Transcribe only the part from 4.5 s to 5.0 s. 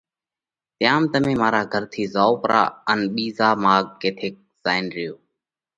زائينَ